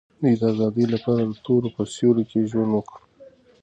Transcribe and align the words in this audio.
دوی 0.19 0.35
د 0.39 0.43
آزادۍ 0.51 0.85
لپاره 0.93 1.21
د 1.25 1.33
تورو 1.45 1.67
په 1.75 1.81
سیوري 1.95 2.23
کې 2.31 2.49
ژوند 2.51 2.71
وکړ. 2.73 2.97